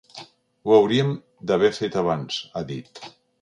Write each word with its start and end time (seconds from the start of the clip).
Ho 0.63 0.71
hauríem 0.77 1.11
d’haver 1.51 1.71
fet 1.81 1.99
abans, 2.03 2.41
ha 2.57 2.65
dit. 2.73 3.05